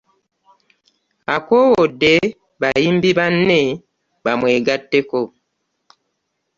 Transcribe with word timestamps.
Akoowodde 1.35 2.13
bayimbi 2.61 3.09
banne 3.17 3.59
bamwegatteko. 4.23 5.19